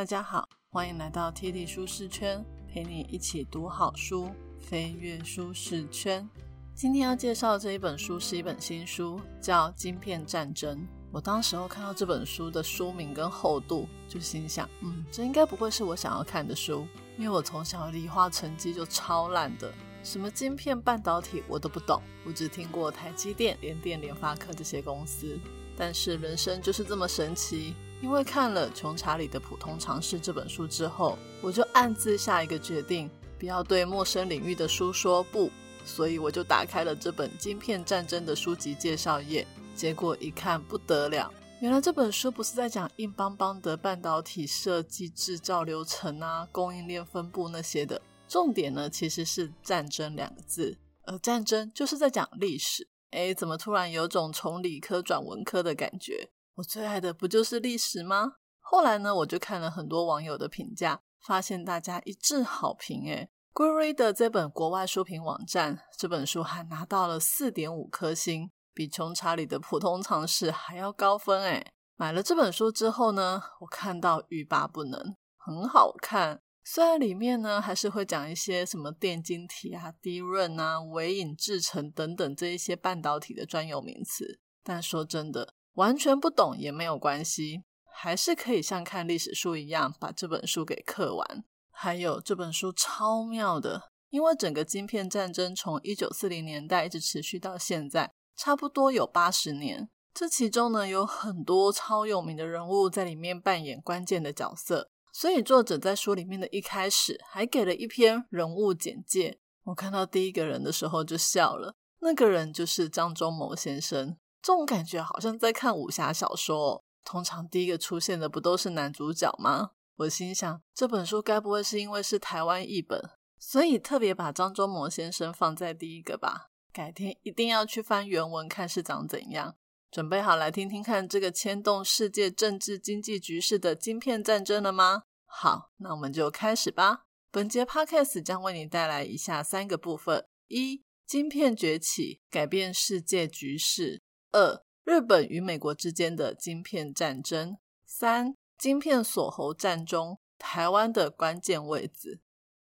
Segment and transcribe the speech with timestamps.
[0.00, 6.26] 大家好，欢迎来到 T T 舒适圈，陪你一起读好书，飞跃舒适圈。
[6.74, 10.78] 今天要介绍这一本书是一本新书，叫《晶片战争》。
[11.12, 16.86] 我当时候看到这本书的书名跟厚度，就心想，嗯，这应该不会是我想要看的书，
[17.18, 19.70] 因为我从小理化成绩就超烂的，
[20.02, 25.38] 什么晶片、半导体我都不懂，我只听过台积电、联电、联发科这些公司。
[25.76, 27.74] 但是人生就是这么神奇。
[28.00, 35.50] 因为看了《穷查理的普通常识》这本书之后，我就暗自下一个决定，不要对陌生领域的书说不。
[35.84, 52.86] 所以我就打开了这本《晶片战争》的书籍介绍页，结果一看不得了，原来这本书不是在讲硬邦邦的半导体设计、制造流程啊、供应链分布那些的，重点呢其实是“战争”两个字，而战争就是在讲历史。
[53.10, 56.30] 哎，怎么突然有种从理科转文科的感觉？
[56.60, 58.34] 我最爱的不就是历史吗？
[58.58, 63.04] 后来呢，我就看了很多网友的评价，发现大家一致好评。
[63.06, 71.42] 诶 g r e e 的这本国外书评网站，这本书还拿到了四点五颗星，比《穷查理的普通常识》还要高分。
[71.42, 76.42] 诶买了这本书之后呢，我看到欲罢不能，很好看。
[76.62, 85.54] 虽然里面呢还是会讲一些什么电晶体啊、低润啊、微影制成等等这一些半导体的专有名词，但说真的。
[85.74, 91.44] 完全不懂也没有关系，还是可以像看历史书一样把这本书给刻完。
[91.70, 99.88] 还有这本书超妙的，因为整个晶片战争从一九四零年代一直持续到现在，差不多有八十年。
[100.12, 109.38] 这其中呢有很多超有名的人物在里面扮演关键的角色，所以作者在书里面的一开始还给了一篇人物简介。
[109.64, 114.16] 我看到第一个人的时候就笑了，那个人就是张忠谋先生。
[114.42, 119.72] 这种感觉好像在看武侠小说，通常第一个出现的不都是男主角吗？
[119.96, 126.50] 我心想，这本书该不会是因为是台湾译本，所以特别把张忠谋先生放在第一个吧？
[126.72, 129.56] 改天一定要去翻原文看是长怎样。
[129.90, 135.02] 准备好来听听看这个牵动世界政治经济局势的晶片战争了吗？
[135.26, 137.06] 好，那我们就开始吧。
[137.30, 144.02] 本节 podcast 将为你带来以下三个部分：一、晶片崛起，改变世界局势。
[144.32, 152.20] 二、日本与美国之间的晶片战争；三、晶片锁喉战中台湾的关键位置。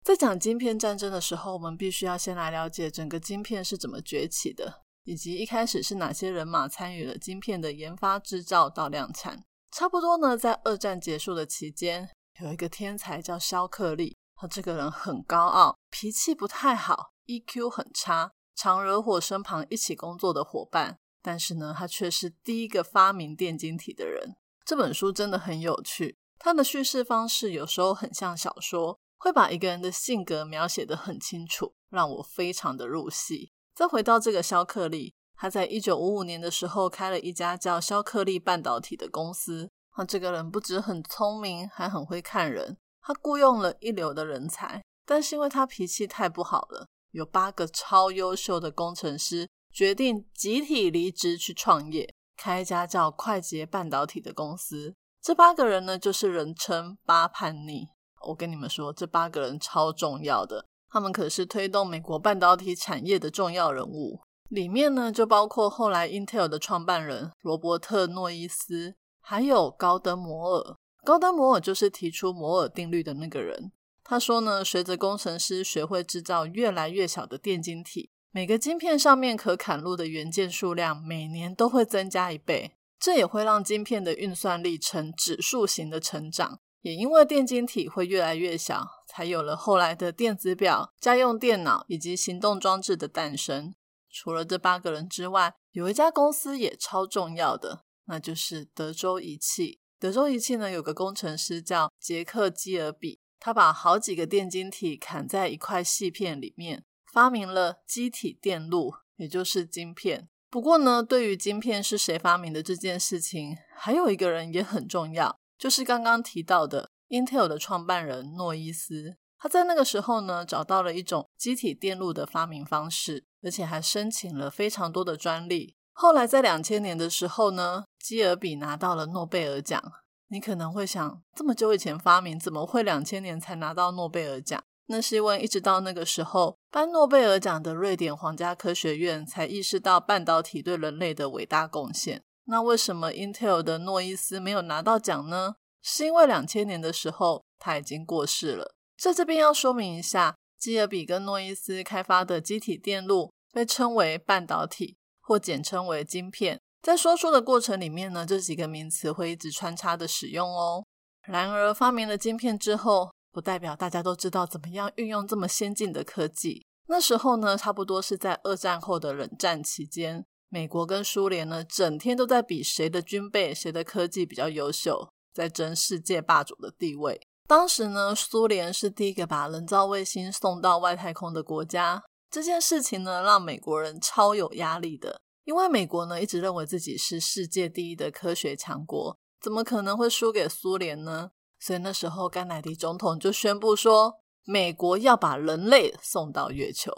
[0.02, 9.44] 在讲晶片战争的时候，我们必须要先来了解整个晶片是怎么崛起的，以及一开始是哪些人马参与了晶片的研发、制造到量产。
[9.70, 12.10] 差不多呢，在二战结束的期间，
[12.40, 20.98] 有一个天才叫肖克利，他这个人很高傲，脾气不太好，EQ 很差，常惹火身旁一起工作的伙伴。
[21.24, 24.36] 但是呢，他却是第一个发明电晶体的人。
[24.62, 33.52] 这本书真的很有趣，它的叙事方式有时候很像小说，会把一个人的性格描写得很清楚，让我非常的入戏。
[33.74, 39.70] 再回到这个肖克利，他在一九五五年的时候开了一家叫肖克利半导体的公司。
[39.92, 42.76] 他这个人不止很聪明，还很会看人。
[43.00, 49.48] 他雇佣了一流的人才，但是因为他脾气太不好了，有八个超优秀的工程师。
[49.74, 54.94] 决定集体离职去创业，开一家叫快捷半导体的公司。
[55.20, 57.88] 这八个人呢，就是人称八叛逆。
[58.28, 64.20] 我跟你们说，这八个人超重要的，他们可是推动美国半导体产业的重要人物。
[64.48, 70.76] 里面呢，就包括后来 Intel 的创办人罗伯特诺伊斯，还有高登摩尔。
[71.04, 73.72] 高登摩尔就是提出摩尔定律的那个人。
[74.04, 78.10] 他说呢，随着工程师学会制造越来越小的电晶体。
[78.34, 86.58] 每个晶片上面可砍入的元件数量每年都会增加一倍，这也会让晶片的运算力呈指数型的成长。
[86.80, 93.72] 也因为电晶体会越来越小，才有了后来的电子表、家用电脑以及行动装置的诞生。
[94.10, 99.78] 除了这八个人之外，有一家公司也超重要的，那就是德州仪器。
[100.00, 106.84] 德州仪器呢，有个工程师叫杰克基尔比，他把好几个电晶体砍在一块细片里面。
[107.14, 110.28] 发明了机体电路，也就是晶片。
[110.50, 119.16] 不过呢，对于晶片是谁发明的这件事情，还有一个人也很重要，就是刚刚提到的 Intel 的创办人诺伊斯。
[119.38, 125.76] 他在那个时候呢，找到了一种机体电路的发明方式，而且还申请了非常多的专利。
[125.92, 129.80] 后来在两千年的时候呢，基尔比拿到了诺贝尔奖。
[130.26, 134.64] 你可能会想，这么久以前发明，怎么会两千年才拿到诺贝尔奖？
[134.86, 142.22] 那是因为一直到那个时候，颁诺贝尔奖的瑞典皇家科学院才意识到半导体对人类的伟大贡献。
[142.46, 145.54] 那为什么 Intel 的诺伊斯没有拿到奖呢？
[145.82, 148.74] 是因为两千年的时候他已经过世了。
[148.98, 156.60] 在这边要说明一下，基尔比跟诺伊斯开发的机体电路被称为半导体，或简称为晶片。
[156.82, 160.84] 在说书的过程里面呢，这几个名词会一直穿插的使用哦。
[161.22, 166.64] 然而，发明了晶片之后，不代表大家都知道怎么样运用这么先进的科技。
[166.86, 177.20] 那时候呢，差不多是在二战后的冷战期间，美国跟苏联呢，整天都在比谁的军备、谁的科技比较优秀，在争世界霸主的地位。
[177.48, 182.04] 当时呢，苏联是第一个把人造卫星送到外太空的国家。
[182.30, 191.30] 这件事情呢，让美国人超有压力的，因为美国呢一直认为自己是世界第一的科学强国，怎么可能会输给苏联呢？
[191.64, 194.16] 所以那时候，甘乃迪总统就宣布说。
[194.46, 196.92] 美国要把人类送到月球，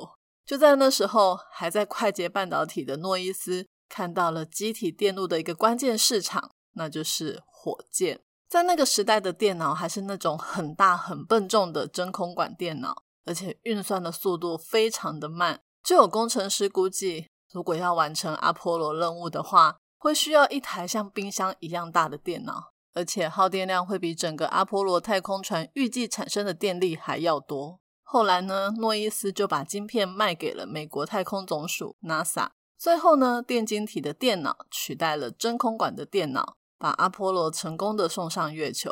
[0.45, 8.21] 就在那时候，还在快捷半导体的诺伊斯看到了机体电路的一个关键市场，那就是火箭。
[8.49, 15.61] 在那个时代的电脑还是那种很大很笨重的真空管电脑，而且运算的速度非常的慢。
[15.85, 22.73] 就有工程师估计，如果要完成阿波罗任务的话，会需要一台像冰箱一样大的电脑。
[22.97, 27.79] 而且耗电量会比整个阿波罗太空船预计产生的电力还要多。
[28.03, 32.49] 后来呢，诺伊斯就把晶片卖给了美国太空总署 NASA。
[32.79, 38.91] 最后呢，电晶体的电脑取代了真空管的电脑，把阿波罗成功的送上月球。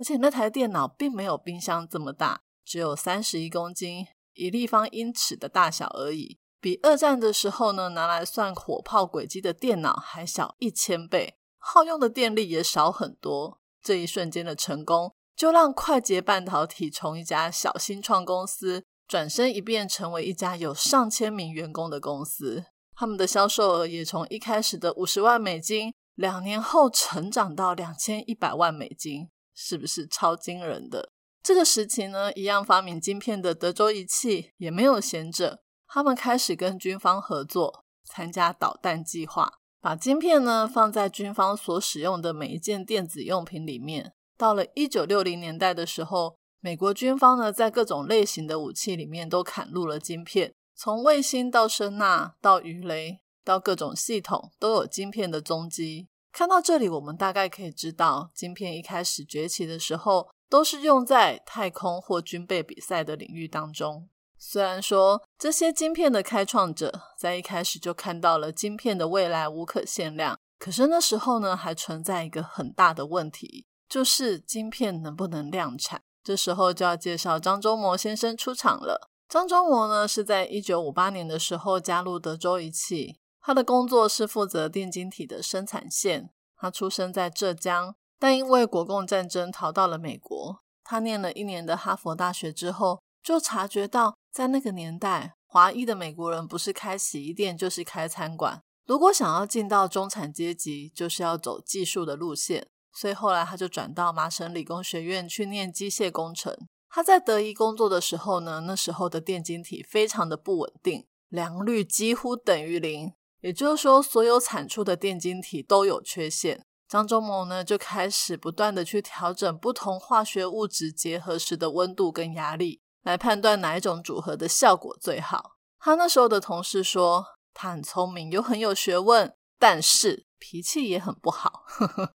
[0.00, 11.36] 而且那台电脑并没有冰箱这么大，只有三十一公斤一立方英尺的大小而已，比二战的时候呢拿来算火炮轨迹的电脑还小一千倍。
[11.66, 13.58] 耗用的电力也少很多。
[13.82, 22.64] 这一瞬间的成功，就让快捷半导体从一家小新创公司转身一变成为一家有上千名员工的公司。
[22.94, 31.10] 他们的销售额也从一开始的五十万美金，两年后成长到两千一百万美金，是不是超惊人的？
[31.42, 39.54] 这个时期呢，一样发明晶片的德州仪器也没有闲着，他们开始跟军方合作，参加导弹计划。
[39.84, 44.14] 把晶片呢放在军方所使用的每一件电子用品里面。
[44.34, 56.08] 到了一九六零年代的时候，美国军方呢在各种类型的武器里面都砍入了晶片，从卫星到声纳到鱼雷到各种系统都有晶片的踪迹。
[56.32, 64.08] 看到这里，我们大概可以知道，晶片一开始崛起的时候，都是用在太空或军备比赛的领域当中。
[64.46, 76.02] 虽然说这些晶片的开创者在一开始就看到了晶片的未来无可限量，可是那时候呢，还存在一个很大的问题，就是晶片能不能量产。
[76.22, 79.10] 这时候就要介绍张忠谋先生出场了。
[79.28, 86.28] 张忠谋呢是在一九五八年的时候加入德州仪器，他的工作是负责电晶体的生产线。
[86.54, 90.60] 他出生在浙江，但因为国共战争逃到了美国。
[90.84, 94.14] 他念了一年的哈佛大学之后，就察觉到。
[94.30, 98.60] 在那个年代，华裔的美国人不是开洗衣店，就是开餐馆。
[98.84, 102.66] 如果想要进到中产阶级，就是要走技术的路线。
[102.92, 106.52] 所以后来他就转到麻省理工学院去念机械工程。
[106.88, 116.64] 他在德仪工作的时候呢，那时候的电晶体非常的不稳定，良率几乎等于零，也就是说，所有产出的电晶体都有缺陷。
[116.88, 122.80] 张忠谋呢就开始不断的去调整不同化学物质结合时的温度跟压力。
[123.04, 125.52] 来判断哪一种组合的效果最好。
[125.78, 131.64] 他那时候的同事说，他很聪明又很有学问，但是脾气也很不好。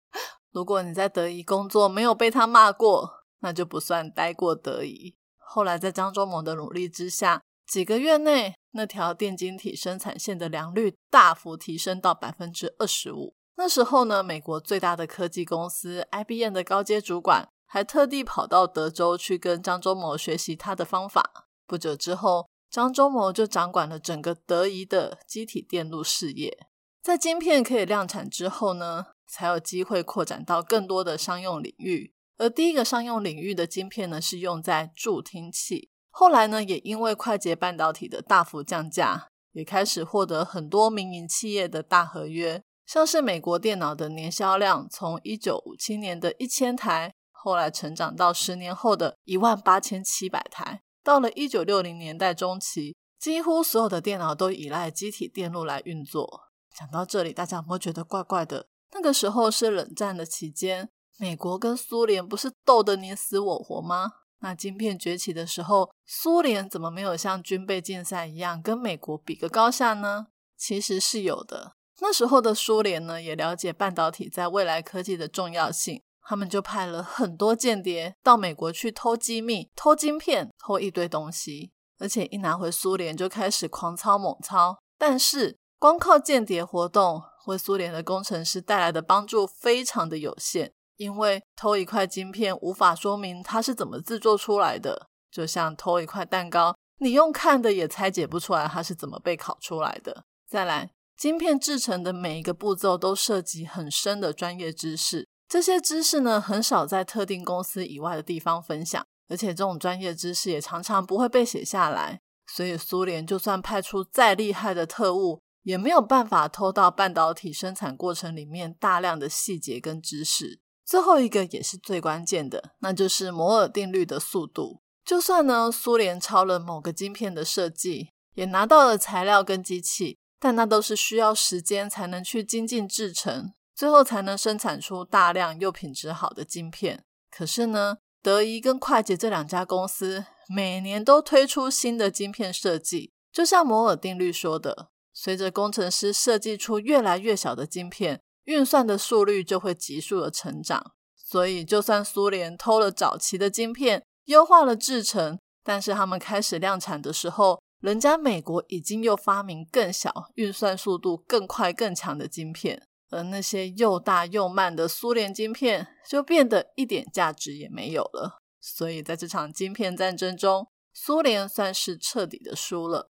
[0.51, 5.15] 如果你在德仪工作没有被他骂过，那就不算待过德仪。
[5.37, 13.35] 后来在张忠谋的努力之下，几个月内那条电晶体生产线的良率大幅提升到百分之二十五。
[13.57, 17.49] 那时候呢，美国最大的科技公司 IBM 的高阶主管。
[17.67, 21.47] 还特地跑到德州去跟张忠谋学习他的方法。
[21.67, 26.57] 不久之后，张忠谋就掌管了整个德仪的机体电路事业。
[27.03, 32.13] 在晶片可以量产之后呢，才有机会扩展到更多的商用领域。
[32.37, 35.89] 而第一个商用领域的晶片呢，是用在助听器。
[36.09, 42.61] 后来呢，也因为快捷半导体的大幅降价，也开始获得很多民营企业的大合约。
[42.85, 47.13] 像是美国电脑的年销量，从一九五七年的一千台。
[47.47, 56.41] 后来成长到十年后的一万八千七百台，到了一九六零年代中期，几乎所有的电脑都依赖机体电路来运作。
[56.77, 58.67] 讲到这里，大家有没有觉得怪怪的？
[58.91, 64.11] 那个时候是冷战的期间，美国跟苏联不是斗得你死我活吗？
[64.41, 70.27] 那晶片崛起的时候，苏联怎么没有像军备竞赛一样跟美国比个高下呢？
[70.57, 71.77] 其实是有的。
[72.01, 76.03] 那时候的苏联呢，也了解半导体在未来科技的重要性。
[76.29, 84.77] 他们就派了很多间谍到美国去偷机密、偷晶片、偷一堆东西，而且一拿回苏联就开始狂操猛操。
[84.97, 100.25] 但是光靠间谍活动为苏联的工程师带来的帮助非常的有限，因为偷一块晶片无法说明它是怎么制作出来的，就像偷一块蛋糕，你用看的也拆解不出来它是怎么被烤出来的。
[100.45, 105.29] 再来，晶片制成的每一个步骤都涉及很深的专业知识。
[105.47, 112.19] 这些知识呢，很少在特定公司以外的地方分享，而且这种专业知识也常常不会被写下来。
[112.53, 120.61] 所以，苏联就算派出再厉害的特务，也没有办法偷到半导体生产过程里面大量的细节跟知识。
[120.85, 124.81] 最后一个也是最关键的，那就是摩尔定律的速度。
[125.03, 133.51] 就算呢，苏联抄了某个晶片的设计，也拿到了材料跟机器，但那都是需要时间才能去精进制成。
[133.77, 137.03] 最后才能生产出大量又品质好的晶片。
[137.29, 150.93] 可是呢，德仪跟快捷这两家公司每年都推出新的晶片设计，就像摩尔定律说的，随着工程师设计出越来越小的晶片，运算的速率就会急速的成长。
[151.15, 162.86] 所以，就算苏联偷了早期的晶片，优化了制程，但是他们开始量产的时候，人家美国已经又发明更小、运算速度更快、更强的晶片。
[163.09, 168.39] 而那些又大又慢的苏联晶片就变得一点价值也没有了。
[168.59, 173.09] 所以在这场晶片战争中，苏联算是彻底的输了。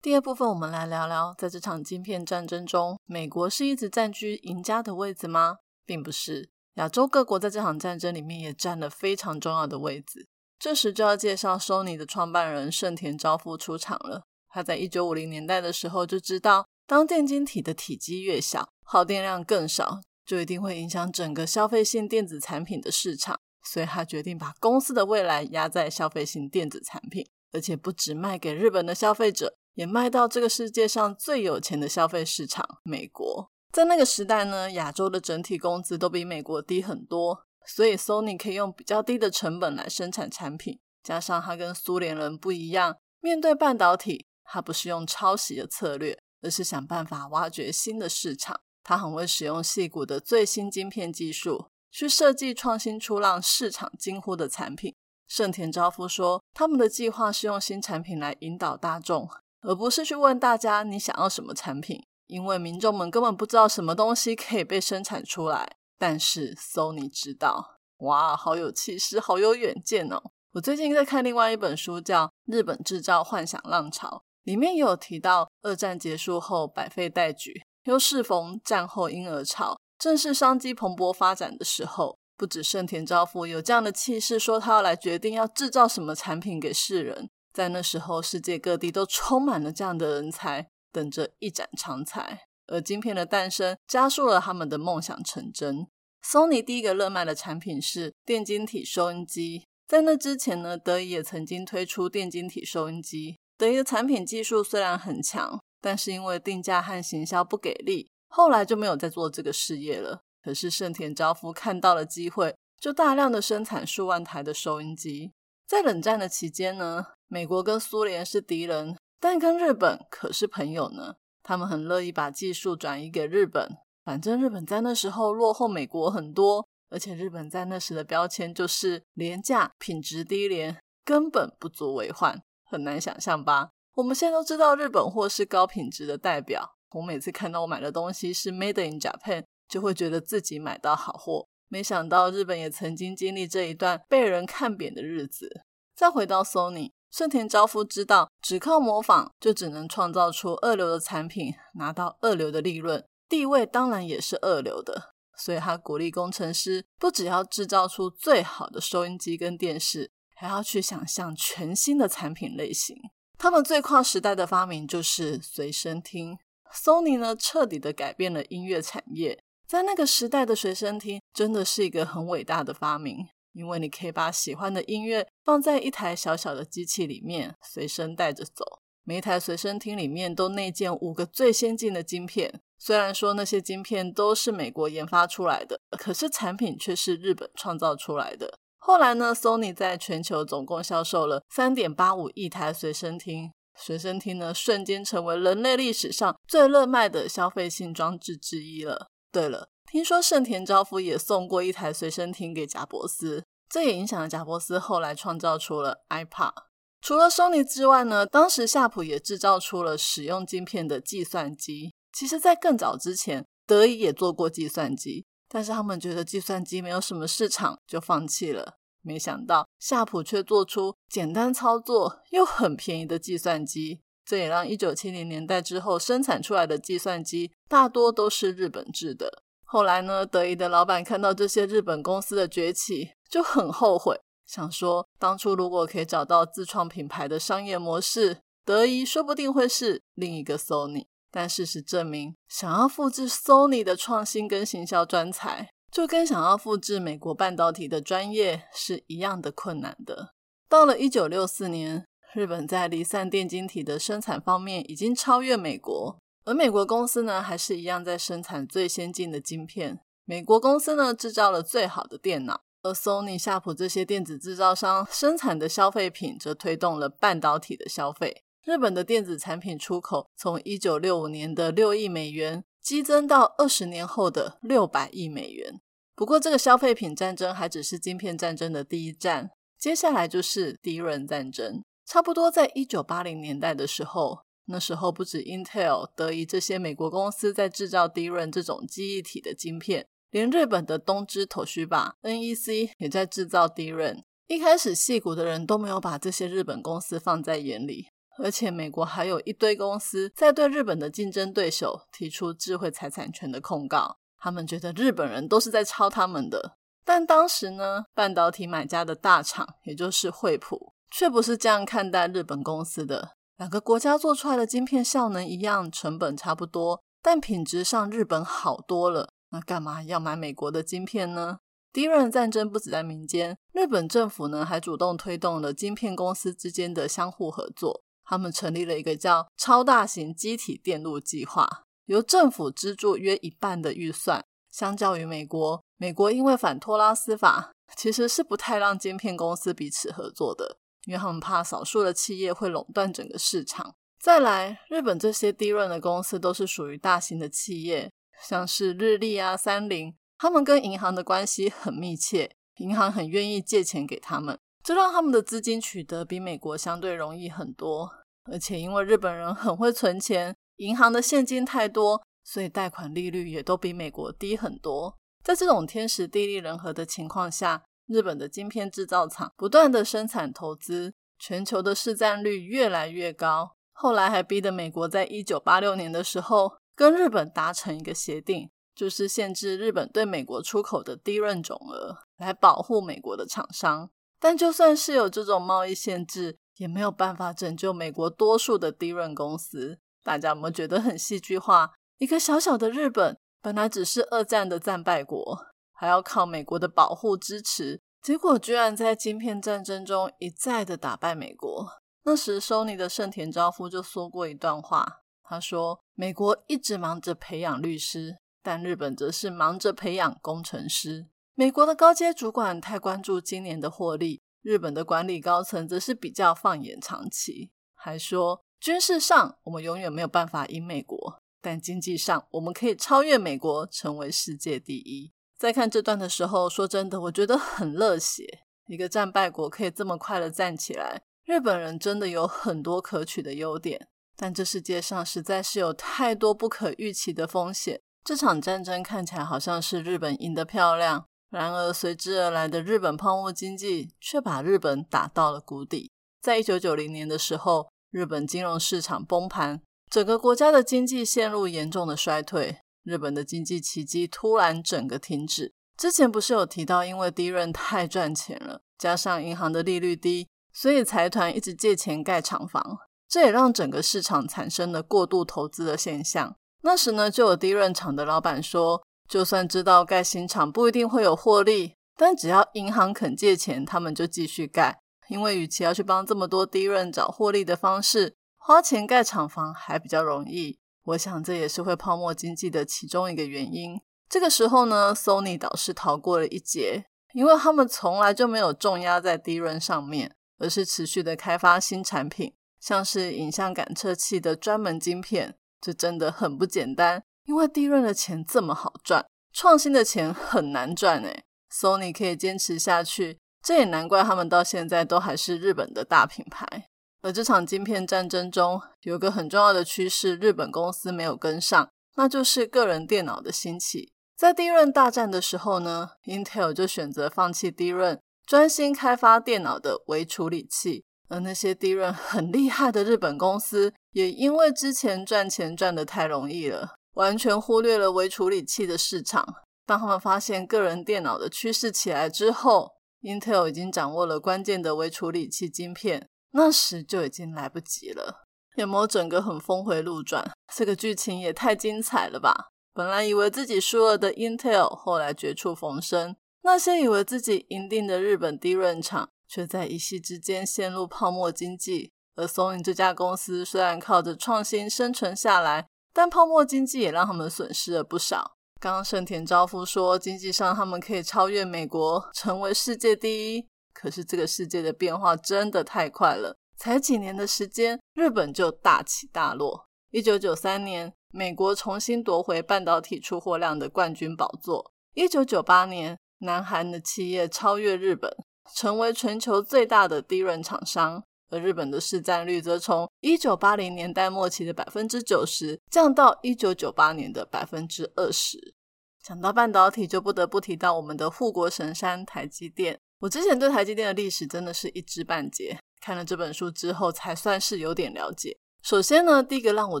[0.00, 5.58] 第二部分，我们来聊聊，在这场晶片战争中，美国是一直占据赢家的位置吗？
[5.84, 10.28] 并不是，亚洲各国在这场战争里面也占了非常重要的位置。
[10.58, 14.22] 这时就要介绍 Sony 的创办人盛田昭夫出场了。
[14.48, 33.50] 他在一九五零年代的时候就知道，当电晶体的体积越小，耗电量更少，就一定会影响整个消费性电子产品的市场，所以他决定把公司的未来压在消费性电子产品，而且不只卖给日本的消费者，也卖到这个世界上最有钱的消费市场——美国。
[33.70, 48.60] 在那个时代呢，亚洲的整体工资都比美国低很多，所以 Sony 可以用比较低的成本来生产产品，加上他跟苏联人不一样，面对半导体，他不是用抄袭的策略，而是想办法挖掘新的市场。
[48.82, 54.94] 他很会使用细谷的最新晶片技术，去设计创新出让市场惊呼的产品。
[55.26, 59.28] 盛田昭夫说，他们的计划是用新产品来引导大众，
[59.60, 65.76] 而不是去问大家你想要什么产品，因为民众们根本不知道什么东西可以被生产出来。
[65.98, 70.22] 但是 Sony 知道，哇，好有气势，好有远见哦！
[70.52, 77.60] 我最近在看另外一本书，叫《日本制造幻想浪潮》，里面也有提到，二战结束后百废待举。
[77.84, 82.16] 又适逢战后婴儿潮，正是商机蓬勃发展的时候。
[82.34, 87.28] 不止盛田昭夫有这样的气势，说他要来决定要制造什么产品给世人。
[87.52, 92.40] 在那时候，世界各地都充满了这样的人才，等着一展长才。
[92.68, 95.86] 而晶片的诞生，加速了他们的梦想成真。
[96.24, 99.66] Sony 第一个热卖的产品是电晶体收音机。
[99.86, 103.36] 在那之前呢，德仪也曾经推出电晶体收音机。
[103.58, 105.60] 德仪的产品技术虽然很强。
[105.80, 110.22] 但是因为定价和行销不给力，后来就没有再做这个事业了。
[110.42, 115.30] 可是盛田昭夫看到了机会，就大量的生产数万台的收音机。
[115.68, 121.14] 在冷战的期间呢，美国跟苏联是敌人，但跟日本可是朋友呢。
[121.44, 132.42] 他们很乐意把技术转移给日本，反正日本在那时候落后美国很多，而且日本在那时的标签就是廉价、品质低廉，根本不足为患。
[132.68, 133.70] 很难想象吧？
[133.94, 136.76] 我们现在都知道日本货是高品质的代表。
[136.90, 141.48] 我每次看到我买的东西是 Made in Japan，就会觉得自己买到好货。
[141.68, 145.64] 没想到日本也曾经经历这一段被人看扁的日子。
[145.94, 155.14] 再回到 Sony，盛田昭夫知道，只靠模仿就只能创造出二流的产品，拿到二流的利润，地位当然也是二流的。
[155.36, 162.96] 所以他鼓励工程师，不只要制造出最好的收音机跟电视，还要去想象全新的产品类型。
[163.36, 166.38] 他们最跨时代的发明就是随身听。
[166.72, 169.42] Sony 呢，彻底的改变了音乐产业。
[169.66, 178.64] 在那个时代的随身听，真的是一个很伟大的发明，因为你可以把喜欢的音乐放在一台小小的机器里面，随身带着走。
[179.02, 182.60] 每一台随身听里面都内建五个最先进的晶片。
[182.78, 188.58] 虽然说那些晶片都是美国研发出来的，可是产品却是日本创造出来的。
[188.78, 199.08] 后来呢，Sony 在全球总共销售了三点八五亿台随身听，随身听呢瞬间成为人类历史上最热卖的消费性装置之一了。
[199.30, 206.52] 对了，听说盛田昭夫也送过一台随身听给贾伯斯，这也影响了贾伯斯后来创造出了 iPad。
[207.00, 211.92] 除了 Sony 之外呢，当时夏普也制造出了使用晶片的计算机。
[212.12, 218.74] 其实，在更早之前，德仪也做过计算机，但是他们觉得计算机没有什么市场，就放弃了。
[219.00, 229.42] 没想到夏普却做出简单操作又很便宜的计算机，这也让一九七零年代之后生产出来的计算机大多都是日本制的。
[229.64, 241.06] 后来呢，德仪的老板看到这些日本公司的崛起，就很后悔，想说当初如果可以找到自创品牌的商业模式，德仪说不定会是另一个 Sony。
[241.30, 250.34] 但事实证明，想要复制 Sony 的创新跟行销专才，就跟想要复制美国半导体的专业是一样的困难的。
[250.68, 256.18] 到了一九六四年，日本在离散电晶体的生产方面已经超越美国。
[256.44, 260.00] 而美国公司呢，还是一样在生产最先进的晶片。
[260.24, 268.44] 美国公司呢，制造了最好的电脑，而 Sony、夏普这些电子制造商生产的消费品，则推动了半导体的消费。
[268.68, 275.80] 日本的电子产品出口从一九六五年的六亿美元，激增到二十年后的六百亿美元。
[276.14, 281.82] 不过，这个消费品战争还只是晶片战争的第一战，接下来就是敌人战争。
[282.04, 284.40] 差不多在一九八零年代的时候。
[284.66, 294.24] 那时候不止 Intel、德仪这些美国公司在制造 DRAM 这种记忆体的晶片，连日本的东芝、头须吧、NEC 也在制造 DRAM。
[294.46, 298.08] 一开始，戏骨的人都没有把这些日本公司放在眼里，
[298.38, 306.76] 而且美国还有一堆公司在对日本的竞争对手提出智慧财产权的控告，他们觉得日本人都是在抄他们的。
[307.04, 313.30] 但当时呢，半导体买家的大厂，也就是惠普，却不是这样看待日本公司的。
[313.56, 319.30] 两个国家做出来的晶片效能一样，成本差不多，但品质上日本好多了。
[319.50, 321.58] 那干嘛要买美国的晶片呢？
[321.90, 328.04] 第一轮战争不止在民间，日本政府呢还主动推动了晶片公司之间的相互合作。
[328.28, 331.66] 他们成立了一个叫超大型机体电路计划，
[332.04, 334.44] 由政府资助约一半的预算。
[334.70, 340.76] 相较于美国，美国因为反托拉斯法，其实是不太让晶片公司彼此合作的。
[341.06, 343.94] 因为他们怕少数的企业会垄断整个市场。
[344.20, 348.12] 再来，日本这些低润的公司都是属于大型的企业，
[348.42, 358.10] 像是日立啊、三菱，他们跟银行的关系很密切，银行很愿意借钱给他们，这让他们的资金取得比美国相对容易很多。
[358.50, 365.16] 而且因为日本人很会存钱，银行的现金太多，所以贷款利率也都比美国低很多。
[365.42, 367.84] 在这种天时地利人和的情况下。
[368.08, 373.72] 日本的晶片制造厂不断的生产投资，全球的市占率越来越高。
[373.92, 384.08] 后来还逼得美国在一九八六年的时候跟日本达成一个协定，就是限制日本对美国出口的低润总额，来保护美国的厂商。
[384.40, 389.98] 但就算是有这种贸易限制，也没有办法拯救美国多数的低润公司。
[390.22, 391.92] 大家有没有觉得很戏剧化？
[392.18, 395.66] 一个小小的日本，本来只是二战的战败国。
[395.92, 401.88] 还要靠美国的保护支持，结果居然在晶片战争中一再的打败美国。
[402.22, 411.26] 那时，Sony 的盛田昭夫就说过一段话，他说：“美国一直忙着培养律师，但日本则是忙着培养工程师。
[411.58, 417.72] 美国的高阶主管太关注今年的获利，日本的管理高层则是比较放眼长期。
[417.96, 428.60] 还说，军事上我们永远没有办法赢美国，但经济上我们可以超越美国，成为世界第一。”在看这段的时候，说真的，我觉得很热血。
[428.86, 434.06] 一个战败国可以这么快的站起来，日本人真的有很多可取的优点。
[434.36, 438.00] 但这世界上实在是有太多不可预期的风险。
[438.22, 446.10] 这场战争看起来好像是日本赢得漂亮，然而随之而来的日本泡沫经济却把日本打到了谷底。
[446.40, 449.80] 在一九九零年的时候，日本金融市场崩盘，
[450.10, 452.78] 整个国家的经济陷入严重的衰退。
[453.02, 455.72] 日本的经济奇迹突然整个停止。
[455.96, 466.54] 之前不是有提到，因为低润太赚钱了，加上银行的利率低，所以财团一直借钱盖厂房，这也让整个市场产生了过度投资的现象。
[466.82, 480.78] 那时呢，就有低润厂的老板说，就算知道盖新厂不一定会有获利，但只要银行肯借钱，他们就继续盖，因为与其要去帮这么多低润找获利的方式，花钱盖厂房还比较容易。
[481.04, 484.00] 我想这也是会泡沫经济的其中一个原因。
[484.28, 495.56] 这个时候呢，Sony 倒是逃过了一劫，因为他们从来就没有重压在低润上面，而是持续的开发新产品，像是影像感测器的专门晶片。
[495.80, 506.86] 这真的很不简单，因为低润的钱这么好赚，创新的钱很难赚诶 Sony 可以坚持下去，这也难怪他们到现在都还是日本的大品牌。
[507.22, 514.12] 而这场晶片战争中，有个很重要的趋势，日本公司没有跟上，那就是个人电脑的兴起。
[514.36, 521.04] 在第一轮大战的时候呢，Intel 就选择放弃低润，专心开发电脑的微处理器。
[521.30, 529.56] 而那些低润很厉害的日本公司，也因为之前赚钱赚得太容易了，完全忽略了微处理器的市场。
[529.84, 536.28] 当他们发现个人电脑的趋势起来之后，Intel 已经掌握了关键的微处理器晶片。
[536.52, 540.50] 那时就已经来不及了，有没有整个很峰回路转？
[540.74, 542.68] 这个剧情也太精彩了吧！
[542.94, 552.12] 本来以为自己输了的 Intel，后来绝处逢生；那些以为自己赢定的日本低润厂，却在一夕之间陷入泡沫经济。
[552.36, 558.56] 而 Sony 这家公司虽然靠着创新生存下来，但泡沫经济也让他们损失了不少。
[558.80, 563.64] 刚刚盛田昭夫说，经济上他们可以超越美国，成为世界第一。
[563.92, 569.86] 可是这个世界的变化真的太快了，才几年的时间，日本就大起大落。
[570.10, 574.90] 一九九三年，美国重新夺回半导体出货量的冠军宝座。
[575.14, 578.36] 一九九八年，南韩的企业超越日本，
[578.74, 588.74] 成为全球最大的低润厂商，而日本的市占率则从一九八零年代末期的百分之九十降到一九九八年的百分之二十。
[589.22, 592.98] 讲到半导体，就不得不提到我们的护国神山台积电。
[593.20, 598.56] 我之前对台积电的历史真的是一知半解，看了这本书之后才算是有点了解。
[598.82, 600.00] 首先呢，第一个让我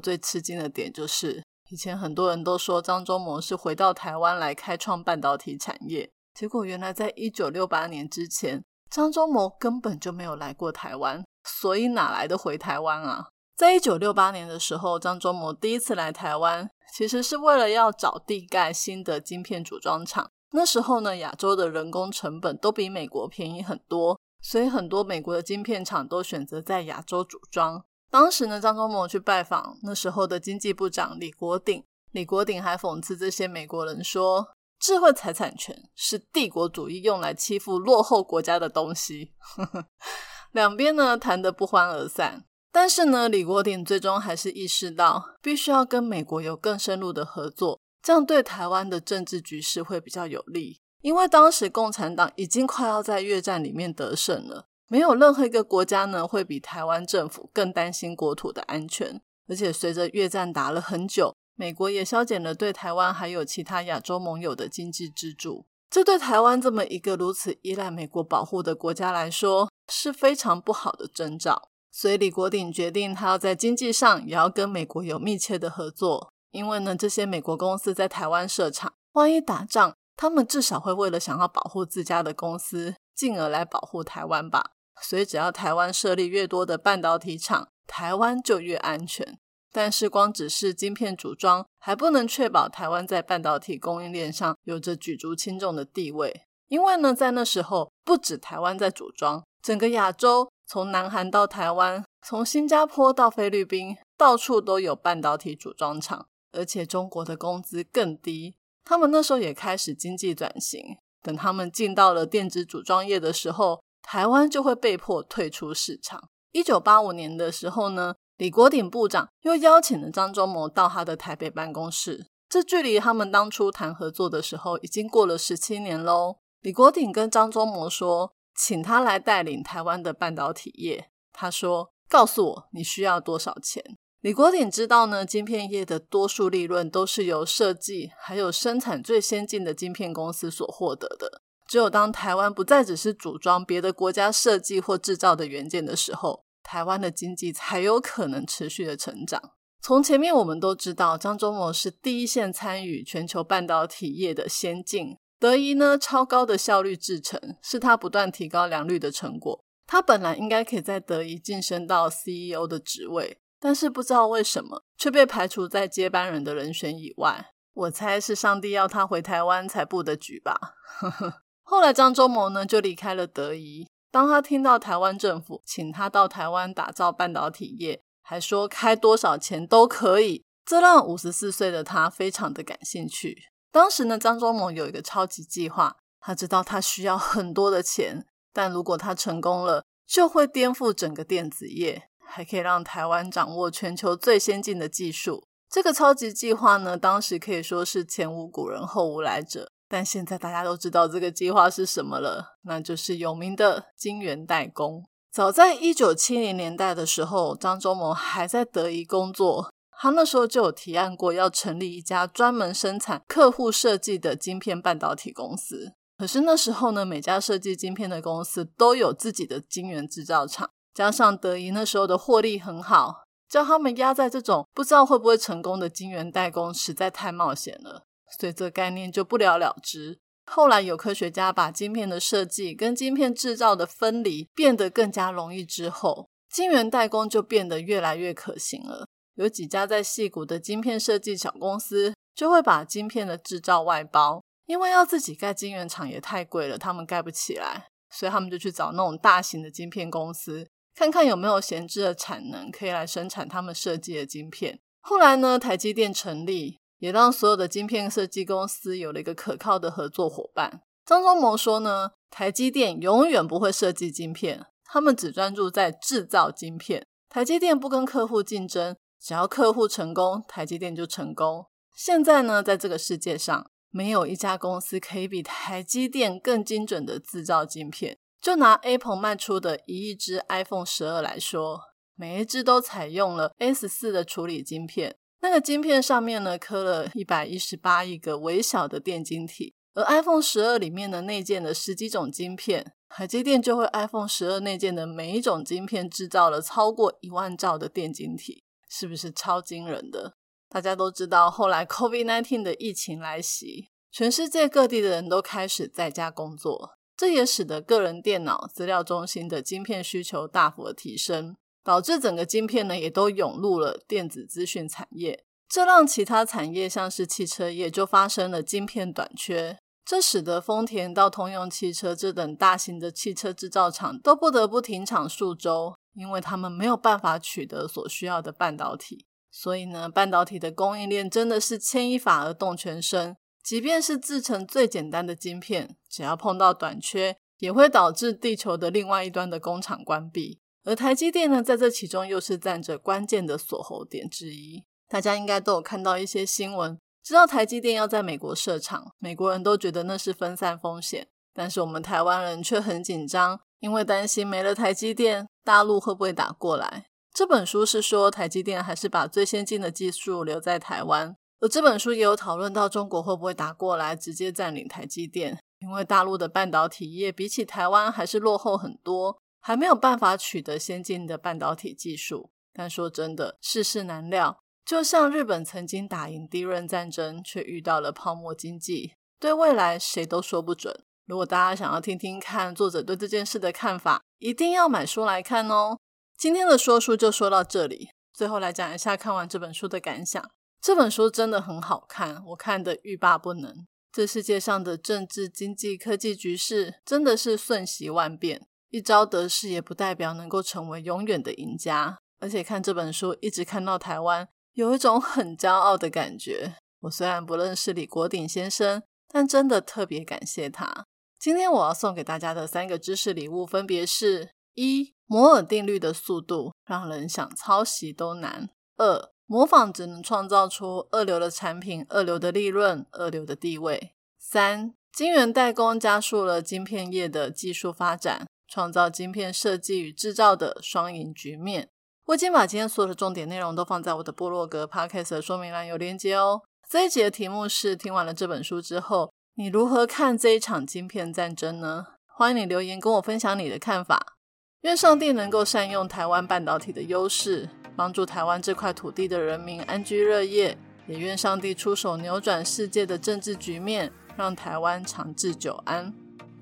[0.00, 13.28] 最吃惊的点就是，以前很多人都说张忠谋是回到台湾来开创半导体产业，结果原来在一九六八年之前，张忠谋根本就没有来过台湾，所以哪来的回台湾啊？
[13.56, 20.30] 在一九六八年的时候，张忠谋第一次来台湾，其实是为了要找地盖新的晶片组装厂。
[20.52, 27.82] 那时候呢，亚洲的人工成本都比美国便宜很多，所以很多美国的晶片厂都选择在亚洲组装。
[28.10, 34.48] 当时呢，张忠谋去拜访那时候的经济部长李国鼎，李国鼎还讽刺这些美国人说
[34.80, 39.34] ：“智慧财产权是帝国主义用来欺负落后国家的东西。
[40.52, 42.44] ”两边呢谈得不欢而散。
[42.70, 47.80] 但是呢，李国鼎最终还是意识到，必须要跟美国有更深入的合作。
[48.02, 59.20] 这样对台湾的政治局势会比较有利，因为当时共产党已经快要在越战里面得胜了，没有任何一个国家呢会比台湾政府更担心国土的安全。
[59.48, 71.70] 而且随着越战打了很久，美国也削减了对台湾还有其他亚洲盟友的经济支柱，这对台湾这么一个如此依赖美国保护的国家来说是非常不好的征兆。
[71.90, 76.30] 所以李国鼎决定，他要在经济上也要跟美国有密切的合作。
[76.50, 84.70] 因为呢，这些美国公司在台湾设厂，万一打仗，他们至少会为了想要保护自家的公司，进而来保护台湾吧。
[85.02, 89.38] 所以，只要台湾设立越多的半导体厂，台湾就越安全。
[89.70, 96.42] 但是，光只是晶片组装，还不能确保台湾在半导体供应链上有着举足轻重的地位。
[96.68, 106.26] 因为呢，在那时候，不止台湾在组装，整个亚洲，从南韩到台湾，从新加坡到菲律宾，到处都有半导体组装厂。
[106.52, 110.96] 而且中国的工资更低，他们那时候也开始经济转型。
[111.22, 116.30] 等他们进到了电子组装业的时候，台湾就会被迫退出市场。
[116.52, 122.28] 一九八五年的时候呢，李国鼎部长又邀请了张忠谋到他的台北办公室。
[122.48, 126.36] 这距离他们当初谈合作的时候，已经过了十七年喽。
[126.60, 131.10] 李国鼎跟张忠谋说，请他来带领台湾的半导体业。
[131.32, 141.42] 他说：“告诉我你需要多少钱。”李国鼎知道呢，晶片业的多数利润都是由设计还有生产最先进的晶片公司所获得的。
[141.66, 149.52] 只有当台湾不再只是组装别的国家设计或制造的元件的时候，台湾的经济才有可能持续的成长。
[149.80, 155.16] 从前面我们都知道，张忠谋是第一线参与全球半导体业的先进。
[155.40, 159.64] 德仪呢，超高的效率制成是他不断提高良率的成果。
[159.86, 163.38] 他本来应该可以在德仪晋升到 CEO 的职位。
[163.58, 167.52] 但是不知道为什么却被排除在接班人的人选以外。
[167.72, 170.74] 我猜是上帝要他回台湾才布的局吧。
[171.64, 173.88] 后来张忠谋呢就离开了德仪。
[174.10, 183.36] 当他听到台湾政府请他到台湾打造半导体业，还说开多少钱都可以，这让五十四岁的他非常的感兴趣。
[183.70, 192.08] 当时呢，张忠谋有一个超级计划，他知道他需要很多的钱，但如果他成功了，就会颠覆整个电子业。
[192.30, 199.72] 还可以让台湾掌握全球最先进的技术，这个超级计划呢，当时可以说是前无古人后无来者。
[199.88, 205.04] 但现在大家都知道这个计划是什么了，那就是有名的晶圆代工。
[205.30, 215.92] 早在一九七零年代的时候，张忠谋还在德仪工作，他那时候就有提案过要成立一家专门生产客户设计的晶片半导体公司。
[216.16, 228.02] 可是那时候呢，每家设计晶片的公司都有自己的晶圆制造厂，加上德仪那时候的获利很好，叫他们压在这种不知道会不会成功的晶圆代工，实在太冒险了。
[228.38, 230.18] 所以这概念就不了了之。
[230.50, 239.06] 后来有科学家把晶片的设计跟晶片制造的分离变得更加容易之后，晶圆代工就变得越来越可行了。
[239.34, 254.80] 有几家在细谷的晶片设计小公司就会把晶片的制造外包，因为要自己盖晶圆厂也太贵了，他们盖不起来，所以他们就去找那种大型的晶片公司，看看有没有闲置的产能可以来生产他们设计的晶片。
[255.02, 256.78] 后来呢，台积电成立。
[256.98, 260.82] 也让所有的晶片设计公司有了一个可靠的合作伙伴。
[261.04, 267.06] 张忠谋说呢，台积电永远不会设计晶片，他们只专注在制造晶片。
[267.28, 271.66] 台积电不跟客户竞争，只要客户成功，台积电就成功。
[271.96, 278.18] 现在呢，在这个世界上，没有一家公司可以比台积电更精准的制造晶片。
[278.40, 281.80] 就拿 Apple 卖出的一亿只 iPhone 十二来说，
[282.14, 285.16] 每一只都采用了 S 四的处理晶片。
[285.40, 300.34] 那个晶片上面呢，刻了一百一十八亿个微小的电晶体，而 iPhone 十二里面的内建的十几种晶片，海基电就会 iPhone 十二内建的每一种晶片制造了超过一万兆的电晶体，是不是超惊人的？
[300.68, 311.56] 大家都知道，后来 COVID-19 的疫情来袭，全世界各地的人都开始在家工作，这也使得个人电脑、资料中心的晶片需求大幅的提升。
[311.88, 329.24] 导致整个晶片呢，也都涌入了电子资讯产业，这让其他产业像是汽车业就发生了晶片短缺，这使得丰田到通用汽车这等大型的汽车制造厂都不得不停厂数周，因为他们没有办法取得所需要的半导体。
[329.50, 340.60] 所以呢，半导体的供应链真的是牵一发而动全身，即便是制成最简单的晶片，只要碰到短缺，也会导致地球的另外一端的工厂关闭。
[340.88, 344.84] 而台积电呢，在这其中又是占着关键的锁喉点之一。
[345.06, 357.08] 大家应该都有看到一些新闻，知道台积电要在美国设厂，美国人都觉得那是分散风险，但是我们台湾人却很紧张，因为担心没了台积电，大陆会不会打过来？
[357.34, 369.42] 这本书是说台积电还是把最先进的技术留在台湾，而这本书也有讨论到中国会不会打过来，直接占领台积电，因为大陆的半导体业比起台湾还是落后很多。
[369.60, 374.60] 还没有办法取得先进的半导体技术，但说真的，世事难料。
[374.84, 381.04] 就像日本曾经打赢第一轮战争，却遇到了泡沫经济，对未来谁都说不准。
[381.26, 385.98] 如果大家想要听听看作者对这件事的看法，一定要买书来看哦。
[386.38, 390.42] 今天的说书就说到这里，最后来讲一下看完这本书的感想。
[390.80, 393.86] 这本书真的很好看，我看的欲罢不能。
[394.10, 398.66] 这世界上的政治、经济、科技局势真的是瞬息万变。
[398.90, 406.76] 一朝得势也不代表能够成为永远的赢家，而且看这本书一直看到台湾，有一种很骄傲的感觉。
[407.00, 411.06] 我虽然不认识李国鼎先生，但真的特别感谢他。
[411.38, 428.46] 今天我要送给大家的三个知识礼物，分别是：一、摩尔定律的速度让人想抄袭都难；二、模仿只能创造出二流的产品、二流的利润、二流的地位；三、晶圆代工加速了晶片业的技术发展。
[428.68, 431.88] 创造晶片设计与制造的双赢局面。
[432.26, 436.62] 我已经把今天所有的重点内容都放在我的部落格 podcast 的说明栏有连接哦。
[436.88, 442.06] 这一集的题目是：听完了这本书之后，你如何看这一场晶片战争呢？
[442.26, 444.36] 欢迎你留言跟我分享你的看法。
[444.82, 450.76] 愿上帝能够善用台湾半导体的优势，帮助台湾这块土地的人民安居乐业。
[451.06, 456.12] 也愿上帝出手扭转世界的政治局面，让台湾长治久安。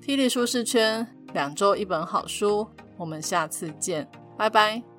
[0.01, 1.16] 霹雳舒适圈。
[1.37, 4.96] 两周一本好书，我们下次见，拜拜。